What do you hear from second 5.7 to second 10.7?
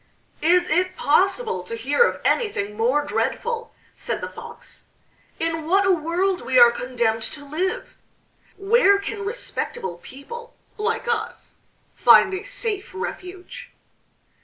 a world we are condemned to live! Where can respectable people